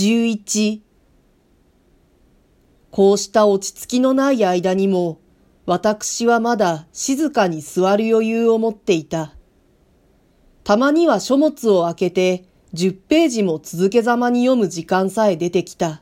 [0.00, 0.80] 11
[2.90, 5.20] こうした落ち着きのない間にも、
[5.66, 9.34] 私はまだ静かに座る余裕を持っていた。
[10.64, 16.00] たまには書物を開けて10ページも続けざまに読む時間さえ出てきた。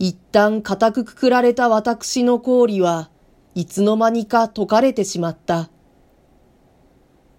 [0.00, 3.10] 一旦固くくくられた私の氷は
[3.54, 5.70] いつの間にか解かれてしまった。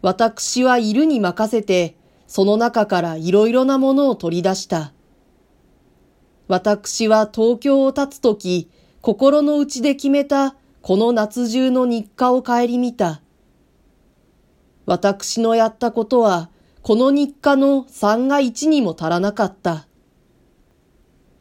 [0.01, 1.97] 私はいるに任せて
[2.33, 4.91] その中からいろいろなものを取り出した。
[6.47, 13.21] 私は東京を立つとき、心の内で決めたこの夏中の日課を顧みた。
[14.87, 16.49] 私のやったことは、
[16.81, 19.87] この日課の3が1にも足らなかった。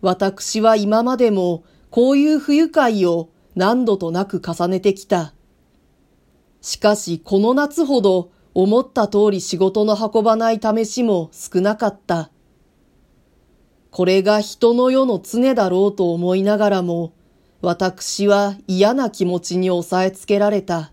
[0.02, 5.33] 私は今までもこういう不愉快を何度となく重ねてきた。
[6.61, 12.30] しかしこの夏ほど思った通り仕事の運ばない試しも少なかった。
[13.91, 17.12] これが人の世の常だろうと思いながらも、
[17.61, 20.92] 私は嫌な気持ちに抑えつけられた。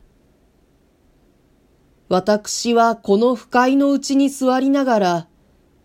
[2.07, 5.27] 私はこの不快のうちに座りながら、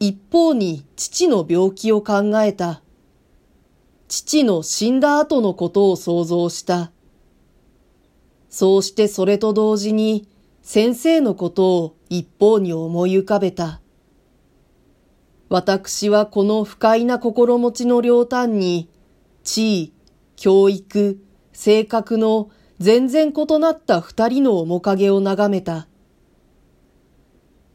[0.01, 2.83] 一方に父の病気を考えた。
[4.09, 6.93] 父の死んだ後のことを想像した。
[8.49, 10.29] そうしてそれと同時に
[10.65, 13.83] 先生のことを一方に思い浮かべた。
[15.51, 18.89] 私はこの不快な心持ちの両端に、
[19.45, 19.93] 地位、
[20.37, 25.87] 教育、性格の全然異なった二人の面影を眺めた。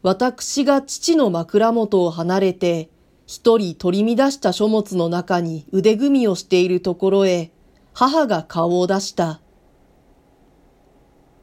[0.02, 2.90] 私が父の枕元を離れて、
[3.28, 7.52] 一人取り乱した書物の中に腕組みをしているところへ、
[7.94, 9.42] 母が顔を出した。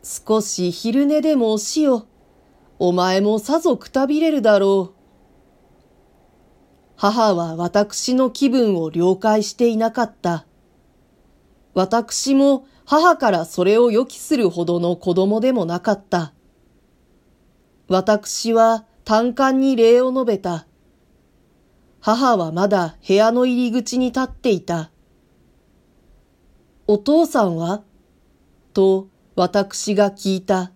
[0.08, 2.06] 少し昼寝でもしよ。
[2.78, 4.96] お前もさぞくたびれるだろう。
[6.94, 10.46] 母は私の気分を了解していなかった。
[11.74, 16.32] 私も母からそれを予期するほどの子供でもなかった。
[17.88, 20.68] 私は単管に礼を述べた。
[21.98, 24.92] 母はまだ部屋の入り口に立っていた。
[26.86, 27.82] お父さんは？
[28.72, 30.72] と私が聞いた。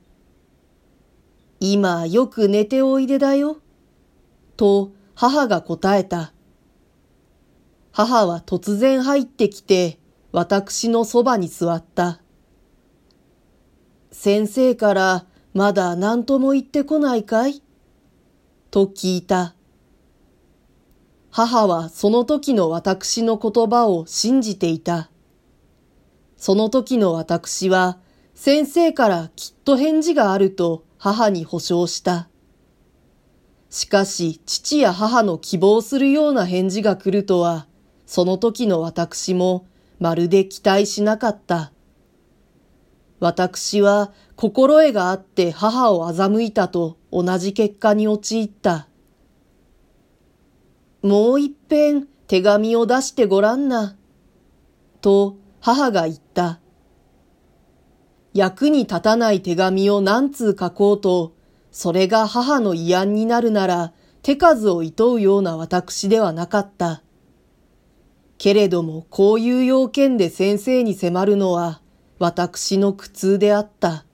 [1.61, 3.57] 今よく寝ておいでだよ。
[4.59, 6.35] と母が答えた。
[7.91, 9.99] 母は突然入ってきて、
[10.31, 12.21] 私のそばに座った。
[14.13, 17.63] 先生からまだ何とも言ってこないかい？
[18.71, 19.55] と聞いた。
[21.31, 25.11] 母はその時の私の言葉を信じていた。
[26.37, 27.99] その時の私は
[28.43, 32.31] 先生からきっと返事があると母に保証した。
[33.69, 37.67] しかし父や母の希望するような返事が来るとは、
[38.07, 39.67] その時の私も
[39.99, 41.71] まるで期待しなかった。
[43.19, 48.89] 私は心得があって母を欺いたと同じ結果に陥った。
[51.03, 53.99] もう一遍手紙を出してごらんな。
[55.03, 56.60] と母が言った。
[58.35, 61.35] 役に立たない手紙を何通書こうと
[61.71, 63.93] それが母の慰安になるなら、
[64.23, 67.03] 手数を厭うような私ではなかった。
[68.39, 71.81] けれども、こういう要件で先生に迫るのは、
[72.19, 74.05] 私の苦痛であった。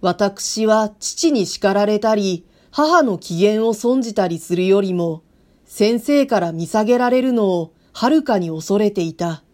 [0.00, 5.22] 私は父に叱られたり、母の機嫌を損じたりするよりも、
[5.64, 9.44] 先生から見下げられるのをはるかに恐れていた。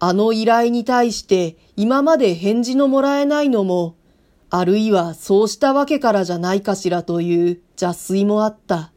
[0.00, 3.96] あの依頼に対して今まで返事のもらえないのも、
[4.48, 8.92] あるいはそうしたわけからじゃないかしらという邪推もあった。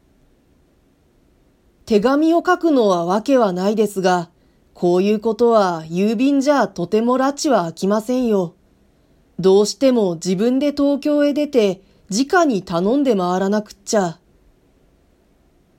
[1.84, 4.30] 手紙を書くのはわけはないですが、
[4.72, 8.54] こういうことは郵便じゃとても拉致は開きませんよ。
[9.38, 14.18] どうしても自分で東京へ出て直に頼んで回らなくっちゃ。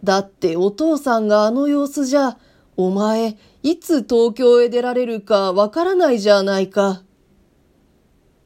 [0.04, 2.38] だってお父さんがあの様子じゃ、
[2.78, 7.02] お前、いつ東京へ出られるかわからないじゃないか。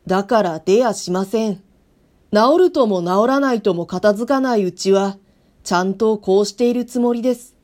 [0.08, 1.62] だから出やしません。
[2.32, 5.18] 治るとも治らないとも片付かないうちは、
[5.66, 7.58] ちゃんとこうしているつもりです。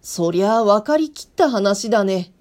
[0.00, 2.32] そりゃあ分かりきった話だね。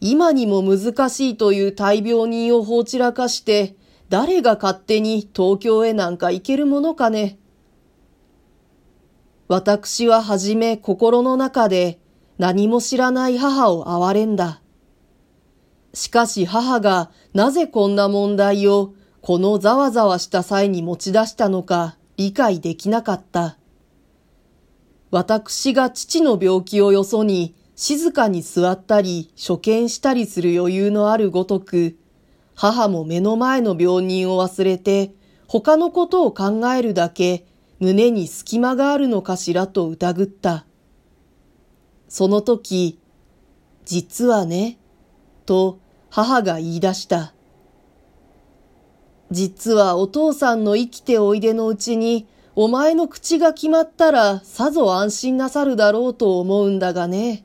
[0.00, 3.74] 今にも難しいという大病人を放ちらかして、
[4.10, 7.36] 誰が勝手に東京へなんか行けるものかね。
[9.48, 11.98] 私ははじめ心の中で
[12.38, 14.60] 何も知らない母を憐れんだ。
[15.92, 23.58] しかし母がなぜこんな問題をこのざわざわした際に持ち出したのか理解できなかった。
[25.10, 31.96] 私が父の病気をよそに静かに座ったり所見したりする余裕のあるごとく、
[32.54, 35.12] 母も目の前の病人を忘れて
[35.46, 37.46] 他のことを考えるだけ
[37.80, 40.66] 胸に隙間があるのかしらと疑った。
[42.08, 42.98] その時、
[43.84, 44.78] 実はね、
[45.46, 45.78] と
[46.10, 47.34] 母が言い出した。
[49.30, 52.26] 実はお父さんの生きておいでのうちに、
[52.56, 57.44] お前の口が決まったらさぞ安心なさるだろうと思うんだがね。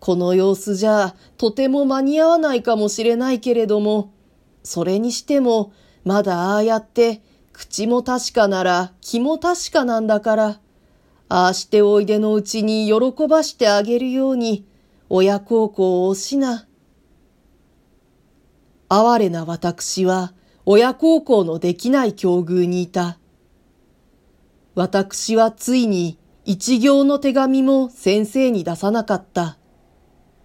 [0.00, 4.12] この様子じゃとても間に合わないかもしれないけれども、
[4.62, 5.72] それにしても
[6.04, 7.20] まだああやって
[7.52, 10.60] 口も確かなら気も確かなんだから、
[11.28, 14.66] ああしておいでのうちに喜ばしてあげるように
[15.10, 16.66] 親孝行をしな。
[18.88, 20.32] 哀れな私は
[20.64, 23.18] 親孝行のできない境遇にいた。
[24.74, 29.57] 私はついに一行の手紙も先生に出さなかった。